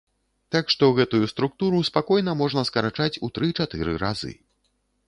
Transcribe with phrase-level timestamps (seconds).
[0.53, 4.33] Так што гэтую структуру спакойна можна скарачаць у тры-чатыры разы.